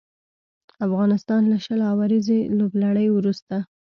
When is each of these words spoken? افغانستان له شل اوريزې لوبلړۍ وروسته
افغانستان 0.85 1.41
له 1.51 1.57
شل 1.65 1.79
اوريزې 1.91 2.39
لوبلړۍ 2.57 3.07
وروسته 3.11 3.55